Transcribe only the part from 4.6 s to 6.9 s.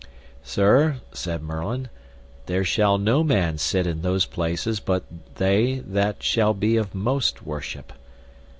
but they that shall be